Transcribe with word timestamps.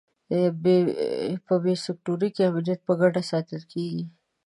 په 1.45 1.55
بي 1.63 1.73
سیکټور 1.83 2.19
کې 2.35 2.41
امنیت 2.49 2.79
په 2.87 2.93
ګډه 3.01 3.21
ساتل 3.31 3.61
کېږي. 3.71 4.03